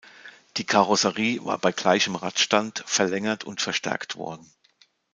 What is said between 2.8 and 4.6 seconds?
verlängert und verstärkt worden.